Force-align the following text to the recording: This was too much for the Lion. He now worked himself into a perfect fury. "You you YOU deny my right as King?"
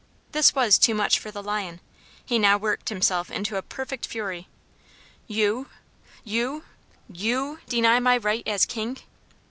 This 0.31 0.55
was 0.55 0.79
too 0.79 0.95
much 0.95 1.19
for 1.19 1.29
the 1.29 1.43
Lion. 1.43 1.79
He 2.25 2.39
now 2.39 2.57
worked 2.57 2.89
himself 2.89 3.29
into 3.29 3.55
a 3.55 3.61
perfect 3.61 4.07
fury. 4.07 4.47
"You 5.27 5.67
you 6.23 6.63
YOU 7.07 7.59
deny 7.69 7.99
my 7.99 8.17
right 8.17 8.41
as 8.47 8.65
King?" 8.65 8.97